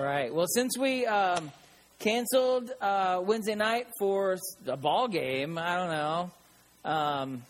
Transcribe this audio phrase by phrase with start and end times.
[0.00, 0.34] All right.
[0.34, 1.52] Well, since we um,
[1.98, 6.30] canceled uh, Wednesday night for a ball game, I don't know.
[6.90, 7.42] Um,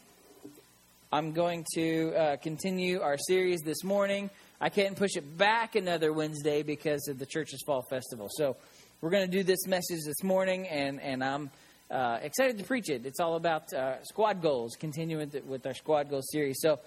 [1.13, 4.31] I'm going to uh, continue our series this morning.
[4.61, 8.27] I can't push it back another Wednesday because of the church's fall festival.
[8.33, 8.57] So
[9.01, 11.51] we're going to do this message this morning, and and I'm
[11.89, 13.07] uh, excited to preach it.
[13.07, 16.57] It's all about uh, squad goals, continuing with our squad goals series.
[16.61, 16.81] So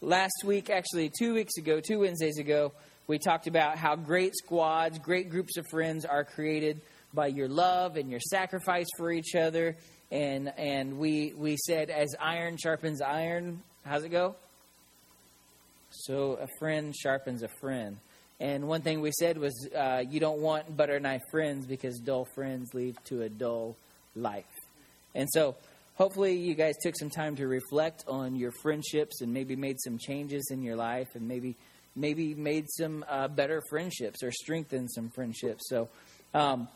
[0.00, 2.72] last week, actually two weeks ago, two Wednesdays ago,
[3.10, 6.80] we talked about how great squads, great groups of friends are created
[7.12, 9.76] by your love and your sacrifice for each other.
[10.12, 14.36] And and we we said as iron sharpens iron, how's it go?
[15.90, 17.96] So a friend sharpens a friend.
[18.38, 22.28] And one thing we said was uh, you don't want butter knife friends because dull
[22.36, 23.76] friends lead to a dull
[24.14, 24.44] life.
[25.16, 25.56] And so
[25.96, 29.98] hopefully you guys took some time to reflect on your friendships and maybe made some
[29.98, 31.56] changes in your life and maybe
[31.96, 35.68] maybe made some uh, better friendships or strengthened some friendships.
[35.68, 35.88] So
[36.34, 36.68] um,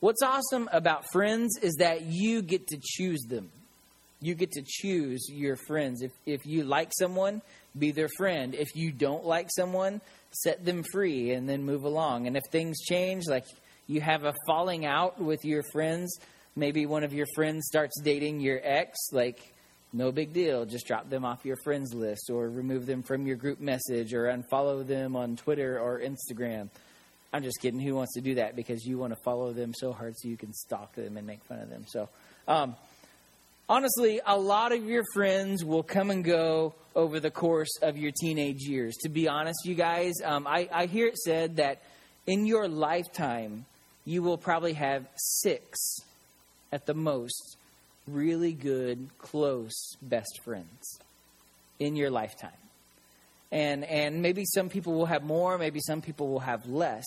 [0.00, 3.50] what's awesome about friends is that you get to choose them.
[4.20, 6.02] You get to choose your friends.
[6.02, 7.40] If if you like someone,
[7.78, 8.54] be their friend.
[8.54, 12.26] If you don't like someone, set them free and then move along.
[12.26, 13.46] And if things change, like
[13.86, 16.18] you have a falling out with your friends,
[16.54, 19.54] maybe one of your friends starts dating your ex, like
[19.92, 20.64] no big deal.
[20.64, 24.24] Just drop them off your friends list or remove them from your group message or
[24.24, 26.68] unfollow them on Twitter or Instagram.
[27.32, 27.80] I'm just kidding.
[27.80, 30.36] Who wants to do that because you want to follow them so hard so you
[30.36, 31.84] can stalk them and make fun of them?
[31.88, 32.08] So,
[32.48, 32.76] um,
[33.68, 38.10] honestly, a lot of your friends will come and go over the course of your
[38.12, 38.96] teenage years.
[39.02, 41.82] To be honest, you guys, um, I, I hear it said that
[42.26, 43.64] in your lifetime,
[44.04, 45.98] you will probably have six
[46.72, 47.56] at the most
[48.12, 51.00] really good, close best friends
[51.78, 52.50] in your lifetime.
[53.52, 57.04] And, and maybe some people will have more, maybe some people will have less,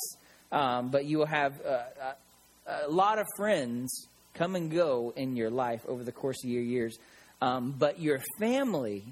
[0.51, 2.15] um, but you will have a,
[2.67, 6.49] a, a lot of friends come and go in your life over the course of
[6.49, 6.97] your years.
[7.41, 9.03] Um, but your family,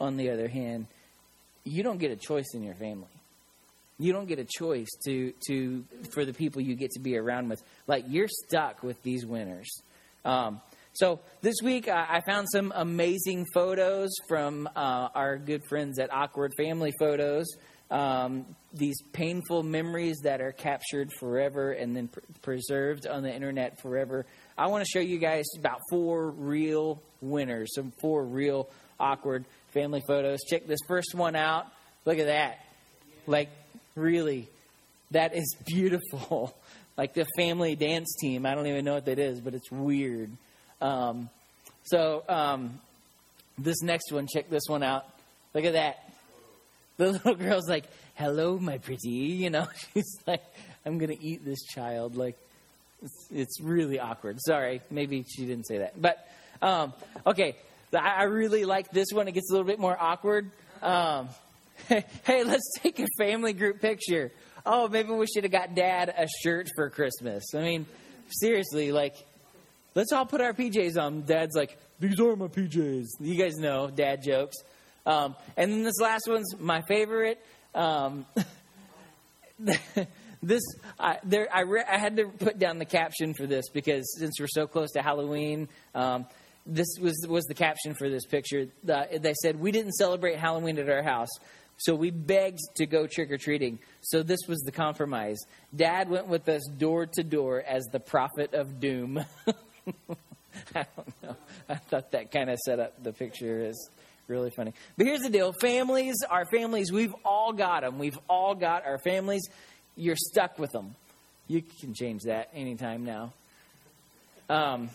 [0.00, 0.86] on the other hand,
[1.64, 3.06] you don't get a choice in your family.
[3.98, 7.48] You don't get a choice to, to for the people you get to be around
[7.48, 7.62] with.
[7.86, 9.68] Like you're stuck with these winners.
[10.24, 10.60] Um,
[10.98, 16.52] so this week I found some amazing photos from uh, our good friends at Awkward
[16.56, 17.46] Family Photos.
[17.90, 18.44] Um,
[18.74, 24.26] these painful memories that are captured forever and then pr- preserved on the internet forever
[24.58, 30.02] I want to show you guys about four real winners, some four real awkward family
[30.04, 30.40] photos.
[30.50, 31.66] Check this first one out.
[32.04, 32.58] Look at that.
[33.28, 33.50] Like,
[33.94, 34.48] really,
[35.12, 36.56] that is beautiful.
[36.98, 38.44] like the family dance team.
[38.44, 40.32] I don't even know what that is, but it's weird.
[40.80, 41.30] Um,
[41.84, 42.80] so, um,
[43.58, 45.04] this next one, check this one out.
[45.54, 46.10] Look at that.
[46.96, 47.84] The little girl's like,
[48.14, 49.08] hello, my pretty.
[49.08, 50.42] You know, she's like,
[50.84, 52.16] I'm going to eat this child.
[52.16, 52.36] Like,
[53.02, 54.38] it's, it's really awkward.
[54.40, 56.00] Sorry, maybe she didn't say that.
[56.00, 56.26] But,
[56.60, 56.92] um,
[57.26, 57.56] okay,
[57.96, 59.28] I really like this one.
[59.28, 60.50] It gets a little bit more awkward.
[60.82, 61.28] Um,
[61.88, 64.32] hey, let's take a family group picture.
[64.66, 67.54] Oh, maybe we should have got dad a shirt for Christmas.
[67.54, 67.86] I mean,
[68.28, 69.14] seriously, like,
[69.98, 71.22] let's all put our PJs on.
[71.22, 73.06] Dad's like, these are my PJs.
[73.18, 74.56] You guys know dad jokes.
[75.04, 77.44] Um, and then this last one's my favorite.
[77.74, 78.24] Um,
[80.42, 80.62] this
[81.00, 84.38] I, there, I, re- I, had to put down the caption for this because since
[84.38, 86.26] we're so close to Halloween, um,
[86.64, 88.66] this was was the caption for this picture.
[88.88, 91.30] Uh, they said we didn't celebrate Halloween at our house,
[91.78, 93.80] so we begged to go trick or treating.
[94.02, 95.38] So this was the compromise.
[95.74, 99.24] Dad went with us door to door as the prophet of doom.
[100.74, 101.36] I don't know.
[101.68, 103.88] I thought that kind of set up the picture as
[104.26, 104.72] really funny.
[104.96, 107.98] But here's the deal families, our families, we've all got them.
[107.98, 109.42] We've all got our families
[109.98, 110.94] you're stuck with them.
[111.48, 113.32] You can change that anytime now.
[114.48, 114.90] Um,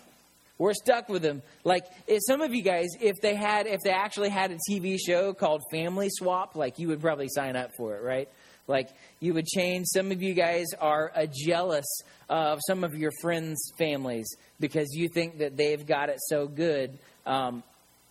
[0.57, 1.41] we're stuck with them.
[1.63, 1.83] Like
[2.27, 5.61] some of you guys, if they had, if they actually had a TV show called
[5.71, 8.29] Family Swap, like you would probably sign up for it, right?
[8.67, 9.87] Like you would change.
[9.93, 11.85] Some of you guys are uh, jealous
[12.29, 14.27] of some of your friends' families
[14.59, 16.97] because you think that they've got it so good.
[17.25, 17.63] Um,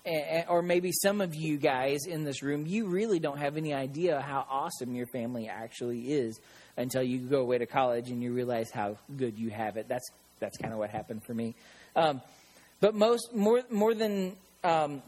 [0.04, 3.72] and, or maybe some of you guys in this room, you really don't have any
[3.72, 6.38] idea how awesome your family actually is
[6.76, 9.88] until you go away to college and you realize how good you have it.
[9.88, 10.10] That's
[10.40, 11.54] that's kind of what happened for me.
[11.94, 12.20] Um,
[12.80, 15.02] but most more more than um,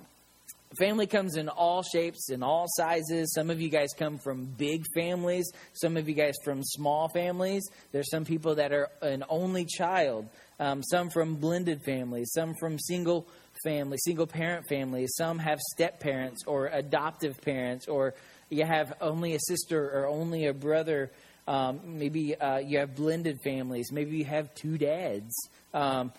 [0.78, 3.32] family comes in all shapes and all sizes.
[3.34, 5.50] Some of you guys come from big families.
[5.72, 7.62] Some of you guys from small families.
[7.92, 10.28] There's some people that are an only child.
[10.60, 12.30] Um, some from blended families.
[12.32, 13.26] Some from single
[13.64, 15.14] family, single parent families.
[15.16, 18.14] Some have step parents or adoptive parents, or
[18.50, 21.10] you have only a sister or only a brother
[21.46, 23.92] Um, maybe uh, you have blended families.
[23.92, 25.34] Maybe you have two dads.
[25.74, 26.10] Um,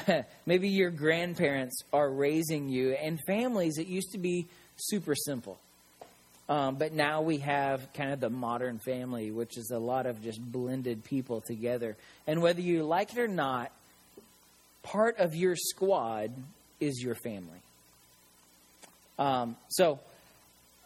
[0.46, 4.46] maybe your grandparents are raising you, and families that used to be
[4.76, 5.58] super simple.
[6.48, 10.22] Um, but now we have kind of the modern family, which is a lot of
[10.22, 11.96] just blended people together.
[12.26, 13.70] And whether you like it or not,
[14.82, 16.32] part of your squad
[16.80, 17.60] is your family.
[19.18, 20.00] Um, so,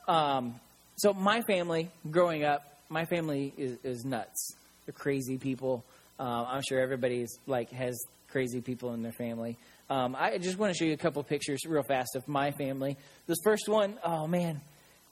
[0.06, 0.54] um,
[0.96, 4.54] so my family growing up, my family is, is nuts.
[4.84, 5.84] They're crazy people.
[6.20, 9.56] Uh, I'm sure everybody's like has crazy people in their family.
[9.88, 12.96] Um, I just want to show you a couple pictures real fast of my family.
[13.26, 14.60] This first one, oh man,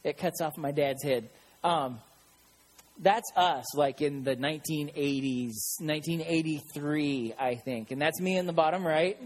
[0.02, 1.30] it cuts off my dad's head.
[1.62, 2.00] Um,
[2.98, 7.90] that's us, like in the 1980s, 1983, I think.
[7.90, 9.18] And that's me in the bottom right.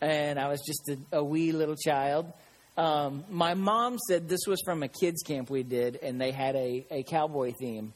[0.00, 2.32] And I was just a, a wee little child.
[2.76, 6.54] Um, my mom said this was from a kids' camp we did, and they had
[6.56, 7.94] a, a cowboy theme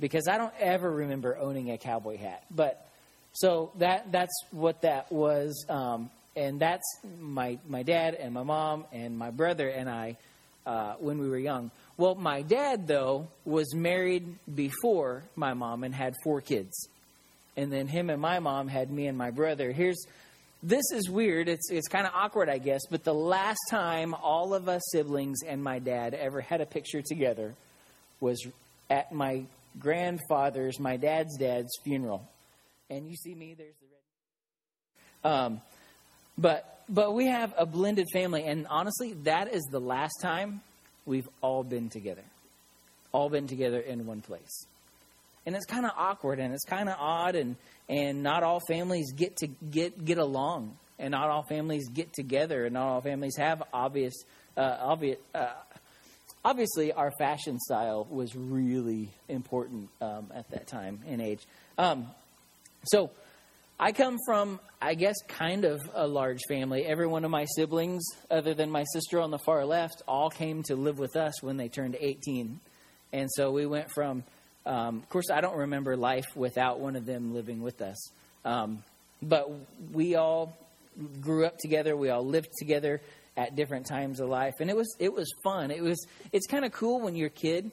[0.00, 2.44] because I don't ever remember owning a cowboy hat.
[2.50, 2.86] But
[3.32, 5.64] so that that's what that was.
[5.68, 6.84] Um, and that's
[7.20, 10.16] my, my dad and my mom and my brother and I
[10.66, 11.70] uh, when we were young.
[11.96, 16.88] Well, my dad, though, was married before my mom and had four kids.
[17.56, 19.72] And then him and my mom had me and my brother.
[19.72, 20.06] Here's
[20.62, 21.48] this is weird.
[21.48, 25.40] It's it's kind of awkward, I guess, but the last time all of us siblings
[25.46, 27.54] and my dad ever had a picture together
[28.20, 28.46] was
[28.88, 29.44] at my
[29.78, 32.26] grandfather's, my dad's dad's funeral.
[32.92, 33.86] And you see me, there's the
[35.24, 35.34] red.
[35.34, 35.60] Um,
[36.36, 40.60] but but we have a blended family, and honestly, that is the last time
[41.06, 42.24] we've all been together,
[43.12, 44.66] all been together in one place.
[45.46, 47.56] And it's kind of awkward, and it's kind of odd, and
[47.88, 52.64] and not all families get to get get along, and not all families get together,
[52.64, 54.14] and not all families have obvious
[54.56, 55.18] uh, obvious.
[55.34, 55.48] Uh,
[56.44, 61.40] obviously, our fashion style was really important um, at that time and age.
[61.78, 62.08] Um,
[62.84, 63.10] so
[63.82, 66.84] I come from, I guess, kind of a large family.
[66.84, 70.62] Every one of my siblings, other than my sister on the far left, all came
[70.64, 72.60] to live with us when they turned 18.
[73.12, 74.22] And so we went from,
[74.66, 78.12] um, of course, I don't remember life without one of them living with us.
[78.44, 78.84] Um,
[79.20, 79.50] but
[79.92, 80.56] we all
[81.20, 81.96] grew up together.
[81.96, 83.00] We all lived together
[83.36, 85.70] at different times of life, and it was it was fun.
[85.70, 87.70] It was it's kind of cool when you're a kid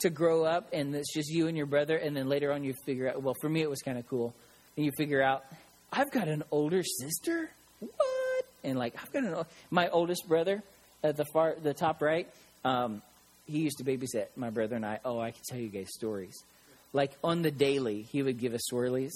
[0.00, 2.74] to grow up and it's just you and your brother, and then later on you
[2.86, 3.22] figure out.
[3.22, 4.34] Well, for me, it was kind of cool
[4.76, 5.44] and you figure out,
[5.92, 7.50] I've got an older sister.
[7.80, 8.44] What?
[8.64, 10.62] And like, I've got an my oldest brother
[11.02, 12.28] at the far the top right.
[12.64, 13.02] Um,
[13.46, 15.00] he used to babysit my brother and I.
[15.04, 16.44] Oh, I can tell you guys stories.
[16.92, 19.12] Like on the daily, he would give us swirlies.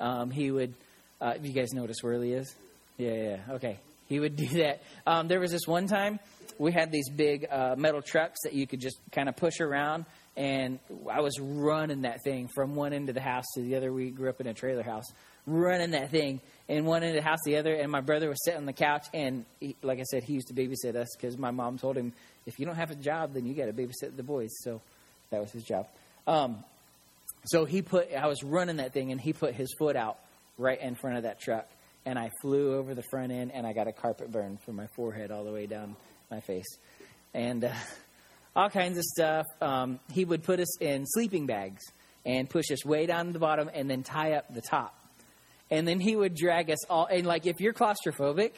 [0.00, 0.74] Um, he would.
[1.20, 2.52] Uh, you guys know what a swirly is?
[2.98, 3.36] Yeah, yeah.
[3.50, 3.78] Okay.
[4.08, 4.82] He would do that.
[5.06, 6.18] Um, there was this one time
[6.58, 10.04] we had these big uh, metal trucks that you could just kind of push around
[10.36, 10.78] and
[11.10, 13.92] I was running that thing from one end of the house to the other.
[13.92, 15.04] We grew up in a trailer house,
[15.46, 17.74] running that thing in one end of the house to the other.
[17.74, 20.48] And my brother was sitting on the couch, and he, like I said, he used
[20.48, 22.12] to babysit us because my mom told him,
[22.46, 24.50] if you don't have a job, then you got to babysit the boys.
[24.62, 24.80] So
[25.30, 25.86] that was his job.
[26.26, 26.64] Um,
[27.44, 30.18] so he put, I was running that thing, and he put his foot out
[30.56, 31.68] right in front of that truck,
[32.06, 34.86] and I flew over the front end, and I got a carpet burn from my
[34.96, 35.96] forehead all the way down
[36.30, 36.78] my face.
[37.34, 37.72] And uh,
[38.54, 39.46] all kinds of stuff.
[39.60, 41.82] Um, he would put us in sleeping bags
[42.24, 44.94] and push us way down the bottom and then tie up the top.
[45.70, 47.06] And then he would drag us all.
[47.06, 48.52] And like, if you're claustrophobic,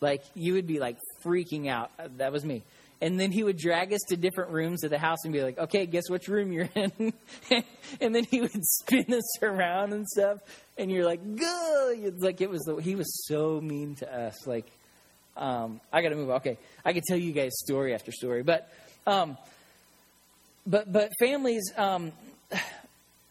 [0.00, 1.90] like you would be like freaking out.
[2.18, 2.62] That was me.
[3.00, 5.56] And then he would drag us to different rooms of the house and be like,
[5.56, 7.12] okay, guess which room you're in.
[8.00, 10.38] and then he would spin us around and stuff.
[10.76, 11.92] And you're like, go.
[11.96, 14.46] It's like it was, the, he was so mean to us.
[14.46, 14.66] Like,
[15.36, 16.30] um, I got to move.
[16.30, 16.58] Okay.
[16.84, 18.42] I could tell you guys story after story.
[18.42, 18.68] But,
[19.08, 19.36] um,
[20.66, 21.72] but but families.
[21.76, 22.12] Um,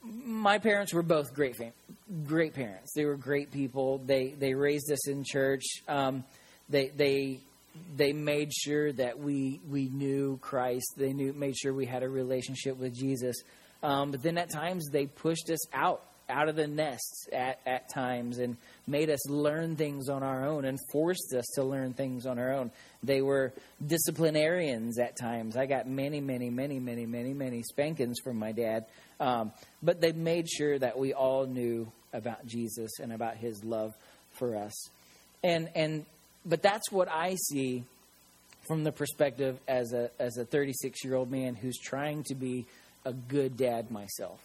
[0.04, 1.74] my parents were both great fam-
[2.26, 2.92] great parents.
[2.96, 4.00] They were great people.
[4.00, 5.64] They they raised us in church.
[5.88, 6.24] Um,
[6.70, 7.40] they they
[7.96, 10.94] they made sure that we we knew Christ.
[10.98, 13.36] They knew made sure we had a relationship with Jesus.
[13.84, 17.90] Um, but then at times they pushed us out out of the nests at, at
[17.90, 22.26] times and made us learn things on our own and forced us to learn things
[22.26, 22.72] on our own.
[23.04, 23.54] They were
[23.86, 25.56] disciplinarians at times.
[25.56, 28.86] I got many, many, many, many, many, many spankings from my dad.
[29.20, 33.94] Um, but they made sure that we all knew about Jesus and about his love
[34.34, 34.90] for us.
[35.44, 36.06] And, and,
[36.46, 37.84] but that's what I see
[38.68, 42.66] from the perspective as a, as a 36 year old man who's trying to be
[43.06, 44.40] a good dad myself.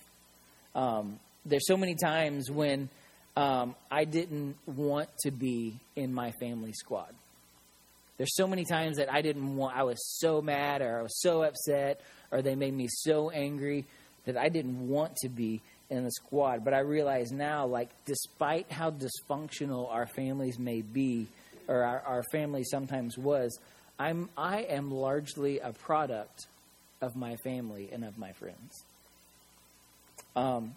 [0.75, 2.88] Um, there's so many times when
[3.37, 7.14] um, I didn't want to be in my family squad.
[8.18, 11.20] There's so many times that I didn't want, I was so mad or I was
[11.20, 13.84] so upset or they made me so angry
[14.26, 16.64] that I didn't want to be in the squad.
[16.64, 21.26] But I realize now, like, despite how dysfunctional our families may be,
[21.68, 23.58] or our, our family sometimes was,
[23.99, 26.46] I'm, I am largely a product
[27.00, 28.84] of my family and of my friends.
[30.34, 30.76] Um,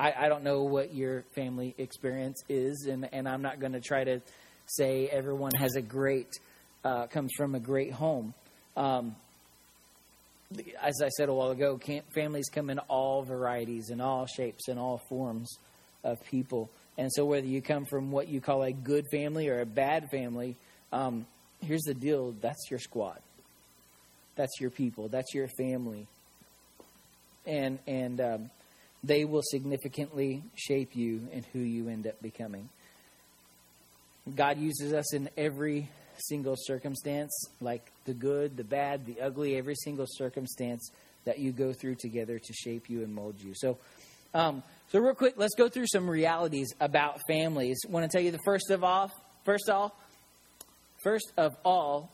[0.00, 3.80] I, I don't know what your family experience is, and, and I'm not going to
[3.80, 4.22] try to
[4.64, 6.28] say everyone has a great,
[6.84, 8.32] uh, comes from a great home.
[8.78, 9.14] Um,
[10.82, 11.78] as I said a while ago,
[12.14, 15.58] families come in all varieties and all shapes and all forms
[16.02, 16.70] of people.
[16.96, 20.08] And so, whether you come from what you call a good family or a bad
[20.10, 20.56] family,
[20.92, 21.26] um,
[21.60, 23.18] here's the deal that's your squad.
[24.36, 25.08] That's your people.
[25.08, 26.06] That's your family.
[27.46, 28.50] And, and um,
[29.02, 32.68] they will significantly shape you and who you end up becoming.
[34.34, 35.88] God uses us in every
[36.18, 40.90] single circumstance, like the good, the bad, the ugly, every single circumstance
[41.24, 43.52] that you go through together to shape you and mold you.
[43.54, 43.78] So,
[44.34, 47.78] um, so real quick, let's go through some realities about families.
[47.88, 49.10] Want to tell you the first of all,
[49.44, 49.96] first of all,
[51.02, 52.10] first of all,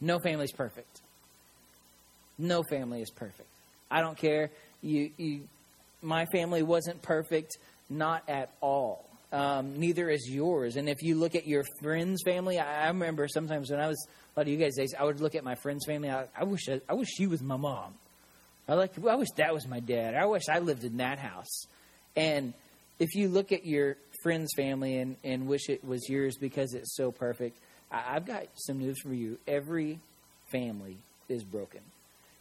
[0.00, 1.00] no family is perfect.
[2.38, 3.48] No family is perfect.
[3.90, 4.50] I don't care.
[4.82, 5.40] You, you,
[6.02, 9.08] my family wasn't perfect, not at all.
[9.30, 10.76] Um, neither is yours.
[10.76, 14.06] And if you look at your friend's family, I, I, remember sometimes when I was
[14.08, 16.10] a lot of you guys days, I would look at my friend's family.
[16.10, 17.94] I, I wish I, I, wish she was my mom.
[18.66, 20.14] I like I wish that was my dad.
[20.14, 21.66] I wish I lived in that house.
[22.16, 22.54] And
[22.98, 26.96] if you look at your friend's family and, and wish it was yours because it's
[26.96, 27.58] so perfect,
[27.92, 29.38] I, I've got some news for you.
[29.46, 30.00] Every
[30.50, 30.96] family
[31.28, 31.80] is broken.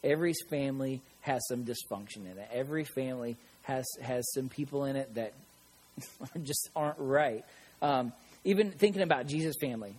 [0.07, 2.49] Every family has some dysfunction in it.
[2.53, 5.33] Every family has has some people in it that
[6.43, 7.43] just aren't right.
[7.81, 8.13] Um,
[8.45, 9.93] even thinking about Jesus' family.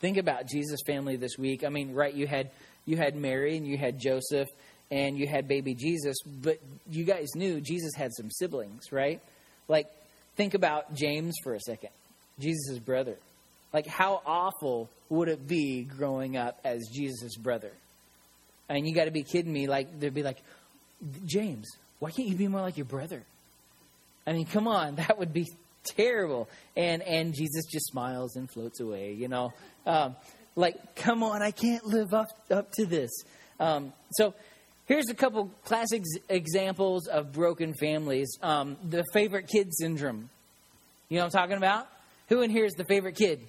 [0.00, 1.62] Think about Jesus' family this week.
[1.62, 2.12] I mean, right?
[2.12, 2.50] You had
[2.86, 4.48] you had Mary and you had Joseph
[4.90, 6.58] and you had baby Jesus, but
[6.90, 9.20] you guys knew Jesus had some siblings, right?
[9.68, 9.88] Like,
[10.36, 11.90] think about James for a second,
[12.38, 13.16] Jesus' brother.
[13.72, 17.72] Like, how awful would it be growing up as Jesus' brother?
[18.74, 19.66] Mean, you got to be kidding me.
[19.66, 20.38] Like, they'd be like,
[21.24, 21.68] James,
[21.98, 23.22] why can't you be more like your brother?
[24.26, 25.46] I mean, come on, that would be
[25.84, 26.48] terrible.
[26.76, 29.12] And and Jesus just smiles and floats away.
[29.12, 29.52] You know,
[29.86, 30.16] um,
[30.56, 33.10] like, come on, I can't live up up to this.
[33.60, 34.34] Um, so.
[34.88, 38.38] Here's a couple classic examples of broken families.
[38.40, 40.30] Um, the favorite kid syndrome.
[41.08, 41.88] You know what I'm talking about?
[42.28, 43.40] Who in here is the favorite kid?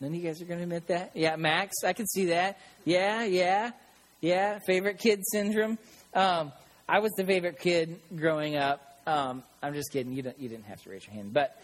[0.00, 1.10] None of you guys are going to admit that?
[1.14, 2.58] Yeah, Max, I can see that.
[2.84, 3.72] Yeah, yeah,
[4.20, 4.60] yeah.
[4.60, 5.76] Favorite kid syndrome.
[6.14, 6.52] Um,
[6.88, 8.80] I was the favorite kid growing up.
[9.08, 10.12] Um, I'm just kidding.
[10.12, 10.38] You don't.
[10.38, 11.32] You didn't have to raise your hand.
[11.32, 11.60] But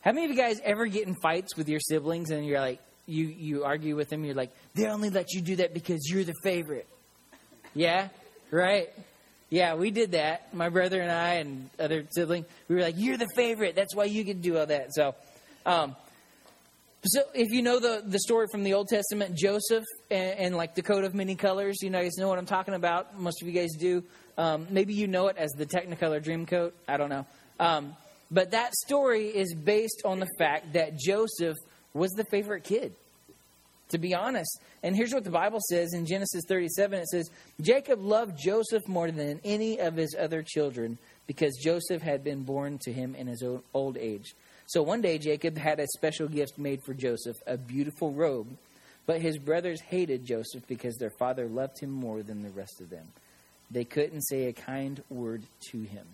[0.00, 2.80] how many of you guys ever get in fights with your siblings and you're like,
[3.06, 4.24] you you argue with them?
[4.24, 6.88] You're like, they only let you do that because you're the favorite.
[7.74, 8.08] Yeah,
[8.50, 8.88] right.
[9.50, 10.54] Yeah, we did that.
[10.54, 12.46] My brother and I and other sibling.
[12.68, 13.74] We were like, you're the favorite.
[13.74, 14.94] That's why you can do all that.
[14.94, 15.14] So.
[15.66, 15.94] Um,
[17.04, 20.74] so, if you know the, the story from the Old Testament, Joseph and, and, like
[20.74, 23.18] the coat of many colors, you guys know what I'm talking about.
[23.18, 24.04] Most of you guys do.
[24.36, 26.72] Um, maybe you know it as the Technicolor Dreamcoat.
[26.86, 27.26] I don't know.
[27.58, 27.96] Um,
[28.30, 31.56] but that story is based on the fact that Joseph
[31.94, 32.92] was the favorite kid,
[33.88, 34.60] to be honest.
[34.82, 37.30] And here's what the Bible says in Genesis 37 it says,
[37.62, 42.78] Jacob loved Joseph more than any of his other children because Joseph had been born
[42.82, 44.34] to him in his old age.
[44.66, 48.48] So one day Jacob had a special gift made for Joseph, a beautiful robe.
[49.06, 52.90] But his brothers hated Joseph because their father loved him more than the rest of
[52.90, 53.06] them.
[53.70, 56.06] They couldn't say a kind word to him.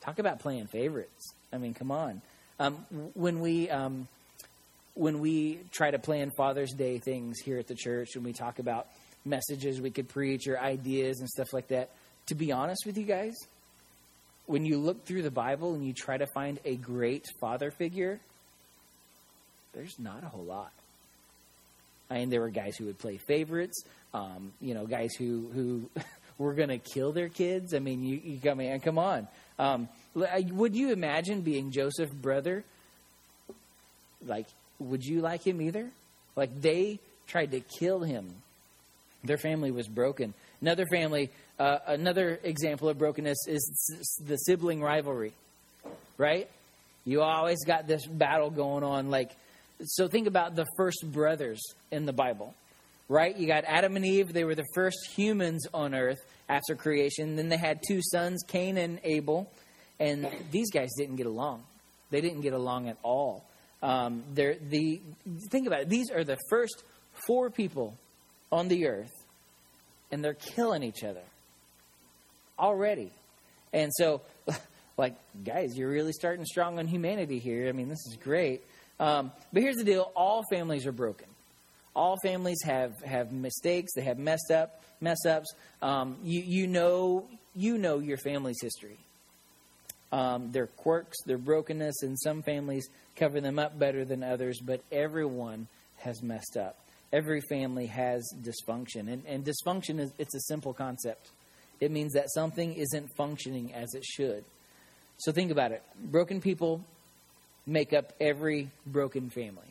[0.00, 1.34] Talk about playing favorites.
[1.52, 2.22] I mean, come on.
[2.58, 4.06] Um, when we um,
[4.94, 8.58] when we try to plan Father's Day things here at the church, when we talk
[8.58, 8.86] about
[9.24, 11.90] messages we could preach or ideas and stuff like that,
[12.26, 13.34] to be honest with you guys,
[14.46, 18.20] when you look through the Bible and you try to find a great father figure,
[19.72, 20.72] there's not a whole lot.
[22.10, 23.82] I mean, there were guys who would play favorites,
[24.12, 25.90] um, you know, guys who who
[26.38, 27.74] were going to kill their kids.
[27.74, 29.26] I mean, you, you come in, come on.
[29.58, 32.64] Um, would you imagine being Joseph's brother?
[34.26, 34.46] Like,
[34.78, 35.90] would you like him either?
[36.36, 38.34] Like, they tried to kill him.
[39.22, 40.34] Their family was broken.
[40.60, 45.32] Another family uh, another example of brokenness is the sibling rivalry,
[46.18, 46.48] right?
[47.04, 49.10] You always got this battle going on.
[49.10, 49.30] Like,
[49.84, 52.54] so think about the first brothers in the Bible,
[53.08, 53.36] right?
[53.36, 54.32] You got Adam and Eve.
[54.32, 56.18] They were the first humans on earth
[56.48, 57.36] after creation.
[57.36, 59.48] Then they had two sons, Cain and Abel,
[60.00, 61.62] and these guys didn't get along.
[62.10, 63.44] They didn't get along at all.
[63.82, 65.00] Um, they're the
[65.50, 65.88] think about it.
[65.88, 66.82] These are the first
[67.26, 67.94] four people
[68.50, 69.12] on the earth,
[70.10, 71.20] and they're killing each other
[72.58, 73.12] already.
[73.72, 74.22] And so,
[74.96, 77.68] like, guys, you're really starting strong on humanity here.
[77.68, 78.62] I mean, this is great.
[79.00, 81.26] Um, but here's the deal all families are broken.
[81.96, 85.54] All families have, have mistakes, they have messed up, mess ups.
[85.80, 88.98] Um, you, you, know, you know your family's history.
[90.10, 94.80] Um, their quirks, their brokenness, and some families cover them up better than others, but
[94.90, 95.68] everyone
[95.98, 96.78] has messed up.
[97.12, 99.12] Every family has dysfunction.
[99.12, 101.30] And, and dysfunction is it's a simple concept.
[101.84, 104.42] It means that something isn't functioning as it should.
[105.18, 105.82] So think about it.
[106.02, 106.80] Broken people
[107.66, 109.68] make up every broken family.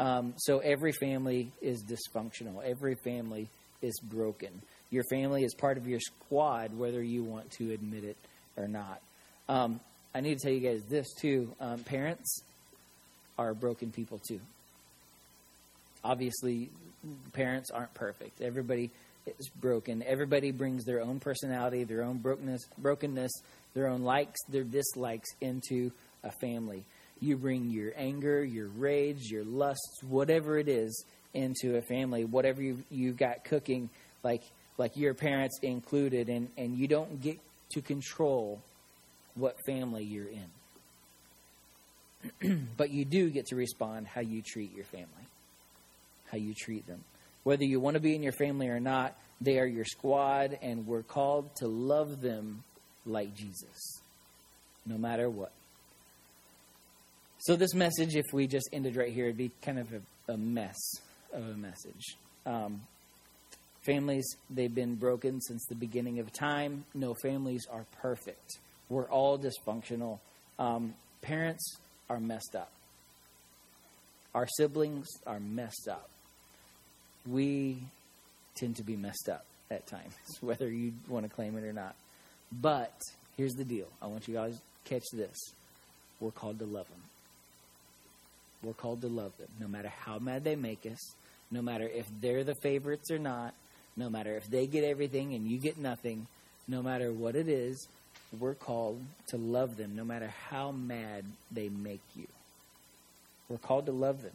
[0.00, 2.64] Um, so every family is dysfunctional.
[2.64, 3.46] Every family
[3.80, 4.50] is broken.
[4.90, 8.16] Your family is part of your squad, whether you want to admit it
[8.56, 9.00] or not.
[9.48, 9.78] Um,
[10.12, 11.54] I need to tell you guys this too.
[11.60, 12.42] Um, parents
[13.38, 14.40] are broken people too.
[16.02, 16.70] Obviously,
[17.34, 18.40] parents aren't perfect.
[18.40, 18.90] Everybody
[19.38, 20.02] is broken.
[20.02, 23.32] Everybody brings their own personality, their own brokenness, brokenness,
[23.74, 25.92] their own likes, their dislikes into
[26.24, 26.84] a family.
[27.20, 32.24] You bring your anger, your rage, your lusts, whatever it is, into a family.
[32.24, 33.90] Whatever you you've got cooking,
[34.22, 34.42] like
[34.78, 37.38] like your parents included, and and you don't get
[37.72, 38.60] to control
[39.34, 40.28] what family you're
[42.42, 42.68] in.
[42.76, 45.26] but you do get to respond how you treat your family,
[46.30, 47.02] how you treat them.
[47.44, 50.86] Whether you want to be in your family or not, they are your squad, and
[50.86, 52.62] we're called to love them
[53.06, 54.00] like Jesus,
[54.84, 55.52] no matter what.
[57.38, 60.36] So, this message, if we just ended right here, it'd be kind of a, a
[60.36, 60.76] mess
[61.32, 62.16] of a message.
[62.44, 62.82] Um,
[63.86, 66.84] families, they've been broken since the beginning of time.
[66.92, 68.58] No families are perfect.
[68.90, 70.18] We're all dysfunctional.
[70.58, 71.78] Um, parents
[72.10, 72.70] are messed up.
[74.34, 76.10] Our siblings are messed up.
[77.26, 77.78] We
[78.54, 81.94] tend to be messed up at times, whether you want to claim it or not.
[82.52, 82.94] But
[83.36, 85.36] here's the deal I want you guys to catch this.
[86.20, 87.02] We're called to love them.
[88.62, 90.98] We're called to love them, no matter how mad they make us,
[91.50, 93.54] no matter if they're the favorites or not,
[93.96, 96.26] no matter if they get everything and you get nothing,
[96.68, 97.88] no matter what it is,
[98.38, 102.26] we're called to love them, no matter how mad they make you.
[103.48, 104.32] We're called to love them.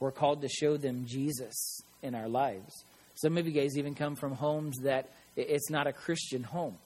[0.00, 2.84] We're called to show them Jesus in our lives.
[3.14, 6.76] Some of you guys even come from homes that it's not a Christian home.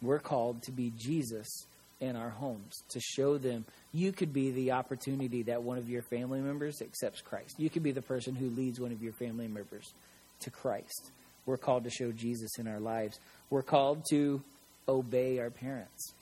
[0.00, 1.66] We're called to be Jesus
[2.00, 6.00] in our homes, to show them you could be the opportunity that one of your
[6.02, 7.56] family members accepts Christ.
[7.58, 9.92] You could be the person who leads one of your family members
[10.40, 11.10] to Christ.
[11.44, 13.18] We're called to show Jesus in our lives.
[13.50, 14.42] We're called to
[14.88, 16.14] obey our parents.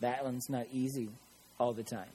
[0.00, 1.08] That one's not easy
[1.60, 2.10] all the time.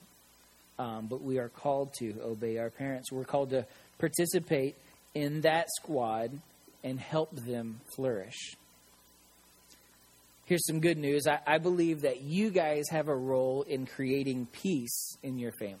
[0.78, 3.10] Um, but we are called to obey our parents.
[3.10, 3.66] We're called to
[3.98, 4.76] participate
[5.14, 6.38] in that squad
[6.84, 8.54] and help them flourish
[10.48, 11.26] here's some good news.
[11.26, 15.78] I, I, believe that you guys have a role in creating peace in your family.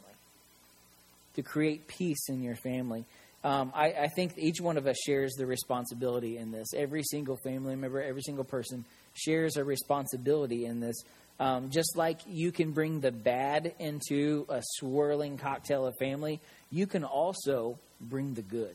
[1.36, 3.04] To create peace in your family.
[3.44, 6.68] Um, I, I, think each one of us shares the responsibility in this.
[6.76, 8.84] Every single family member, every single person
[9.14, 10.96] shares a responsibility in this.
[11.40, 16.86] Um, just like you can bring the bad into a swirling cocktail of family, you
[16.86, 18.74] can also bring the good.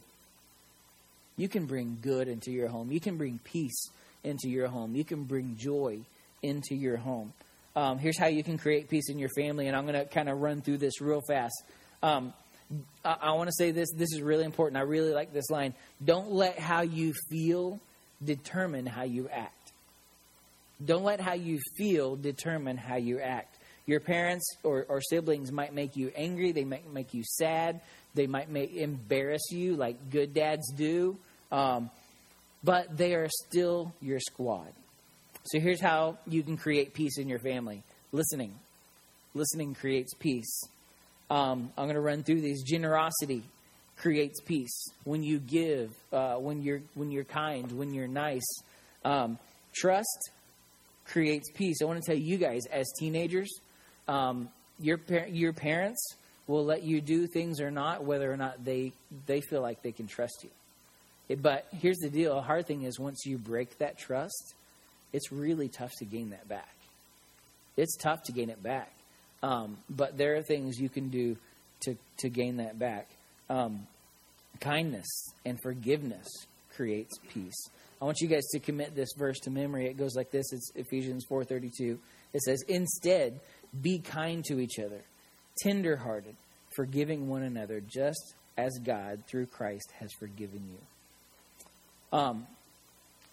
[1.35, 2.91] You can bring good into your home.
[2.91, 3.89] You can bring peace
[4.23, 4.95] into your home.
[4.95, 5.99] You can bring joy
[6.41, 7.33] into your home.
[7.75, 10.29] Um, here's how you can create peace in your family, and I'm going to kind
[10.29, 11.63] of run through this real fast.
[12.03, 12.33] Um,
[13.03, 13.89] I, I want to say this.
[13.91, 14.77] This is really important.
[14.77, 15.73] I really like this line.
[16.03, 17.79] Don't let how you feel
[18.23, 19.62] determine how you act.
[20.85, 23.57] Don't let how you feel determine how you act.
[23.85, 26.51] Your parents or, or siblings might make you angry.
[26.51, 27.81] They might make you sad.
[28.15, 31.17] They might make, embarrass you like good dads do.
[31.51, 31.89] Um,
[32.63, 34.71] but they are still your squad.
[35.45, 38.53] So here's how you can create peace in your family listening.
[39.33, 40.61] Listening creates peace.
[41.29, 42.63] Um, I'm going to run through these.
[42.63, 43.43] Generosity
[43.97, 44.87] creates peace.
[45.03, 48.47] When you give, uh, when you're when you're kind, when you're nice.
[49.03, 49.39] Um,
[49.73, 50.29] trust
[51.05, 51.81] creates peace.
[51.81, 53.49] I want to tell you guys, as teenagers,
[54.07, 56.15] um, your par- your parents
[56.47, 58.93] will let you do things or not, whether or not they
[59.25, 61.37] they feel like they can trust you.
[61.37, 64.53] But here's the deal: a hard thing is once you break that trust,
[65.11, 66.75] it's really tough to gain that back.
[67.77, 68.91] It's tough to gain it back.
[69.41, 71.37] Um, but there are things you can do
[71.81, 73.07] to to gain that back.
[73.49, 73.87] Um,
[74.59, 76.27] kindness and forgiveness
[76.75, 77.69] creates peace.
[78.01, 79.87] I want you guys to commit this verse to memory.
[79.87, 81.99] It goes like this: It's Ephesians four thirty two.
[82.33, 83.39] It says, "Instead,
[83.81, 85.01] be kind to each other,
[85.61, 86.35] tenderhearted,
[86.75, 92.47] forgiving one another, just as God through Christ has forgiven you." Um,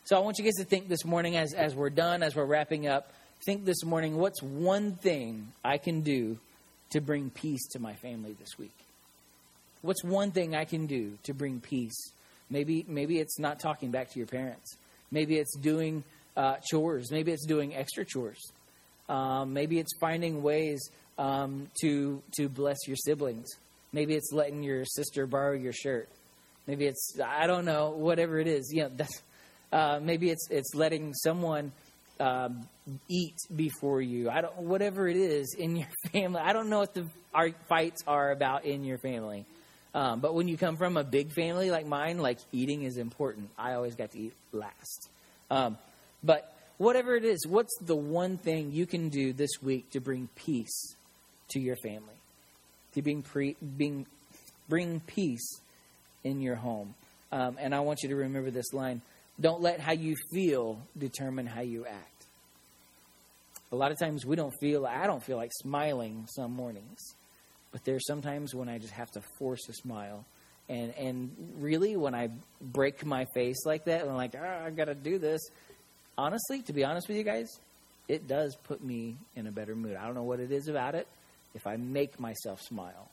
[0.04, 2.46] So I want you guys to think this morning as, as we're done, as we're
[2.46, 3.12] wrapping up,
[3.44, 6.38] think this morning what's one thing I can do
[6.90, 8.74] to bring peace to my family this week?
[9.82, 12.12] What's one thing I can do to bring peace?
[12.50, 14.76] Maybe, maybe it's not talking back to your parents.
[15.10, 16.04] Maybe it's doing
[16.36, 17.10] uh, chores.
[17.10, 18.40] Maybe it's doing extra chores.
[19.08, 23.48] Um, maybe it's finding ways um, to to bless your siblings.
[23.92, 26.08] Maybe it's letting your sister borrow your shirt.
[26.66, 28.70] Maybe it's I don't know whatever it is.
[28.72, 29.22] You know, that's,
[29.72, 31.72] uh, maybe it's it's letting someone
[32.20, 32.68] um,
[33.08, 34.30] eat before you.
[34.30, 36.40] I don't whatever it is in your family.
[36.40, 39.44] I don't know what the our fights are about in your family.
[39.94, 43.50] Um, but when you come from a big family like mine, like eating is important.
[43.58, 45.08] I always got to eat last.
[45.50, 45.78] Um,
[46.22, 50.28] but whatever it is, what's the one thing you can do this week to bring
[50.36, 50.94] peace
[51.50, 52.14] to your family?
[52.94, 53.56] To bring, pre,
[54.68, 55.60] bring peace
[56.22, 56.94] in your home.
[57.32, 59.02] Um, and I want you to remember this line
[59.40, 62.26] don't let how you feel determine how you act.
[63.72, 66.98] A lot of times we don't feel, I don't feel like smiling some mornings.
[67.72, 70.24] But there's sometimes when I just have to force a smile.
[70.68, 72.30] And, and really, when I
[72.60, 75.40] break my face like that, and I'm like, oh, I've got to do this.
[76.16, 77.48] Honestly, to be honest with you guys,
[78.08, 79.96] it does put me in a better mood.
[79.96, 81.06] I don't know what it is about it.
[81.54, 83.08] If I make myself smile,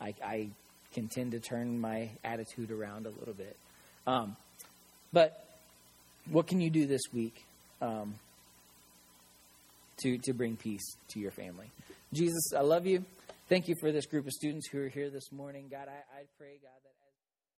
[0.00, 0.48] I, I
[0.92, 3.56] can tend to turn my attitude around a little bit.
[4.06, 4.36] Um,
[5.12, 5.44] but
[6.30, 7.44] what can you do this week
[7.80, 8.14] um,
[10.02, 11.70] to, to bring peace to your family?
[12.12, 13.04] Jesus, I love you.
[13.46, 15.68] Thank you for this group of students who are here this morning.
[15.70, 17.03] God, I, I pray, God, that.